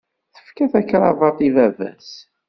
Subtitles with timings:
[0.33, 2.11] Tefka takrabaḍt i baba-s.